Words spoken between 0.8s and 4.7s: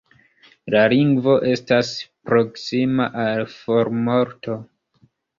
lingvo estas proksima al formorto.